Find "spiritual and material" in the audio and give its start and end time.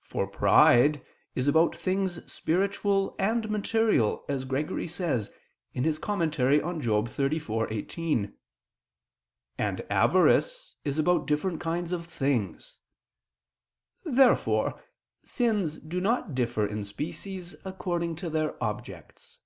2.32-4.24